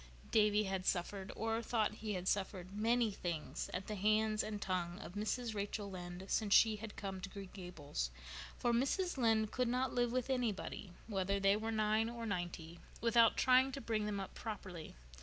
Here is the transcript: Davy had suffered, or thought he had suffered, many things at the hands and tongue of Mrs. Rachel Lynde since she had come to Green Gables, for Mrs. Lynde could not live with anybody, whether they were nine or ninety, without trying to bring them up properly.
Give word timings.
Davy 0.31 0.63
had 0.63 0.87
suffered, 0.87 1.31
or 1.35 1.61
thought 1.61 1.97
he 2.01 2.13
had 2.15 2.27
suffered, 2.27 2.73
many 2.73 3.11
things 3.11 3.69
at 3.71 3.85
the 3.85 3.93
hands 3.93 4.41
and 4.41 4.59
tongue 4.59 4.97
of 4.97 5.13
Mrs. 5.13 5.53
Rachel 5.53 5.91
Lynde 5.91 6.25
since 6.27 6.55
she 6.55 6.77
had 6.77 6.95
come 6.95 7.21
to 7.21 7.29
Green 7.29 7.51
Gables, 7.53 8.09
for 8.57 8.73
Mrs. 8.73 9.17
Lynde 9.19 9.51
could 9.51 9.67
not 9.67 9.93
live 9.93 10.11
with 10.11 10.31
anybody, 10.31 10.91
whether 11.05 11.39
they 11.39 11.55
were 11.55 11.69
nine 11.71 12.09
or 12.09 12.25
ninety, 12.25 12.79
without 12.99 13.37
trying 13.37 13.71
to 13.73 13.79
bring 13.79 14.07
them 14.07 14.19
up 14.19 14.33
properly. 14.33 14.95